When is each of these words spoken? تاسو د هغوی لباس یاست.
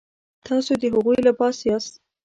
تاسو 0.45 0.71
د 0.81 0.83
هغوی 0.93 1.17
لباس 1.27 1.57
یاست. 1.69 1.93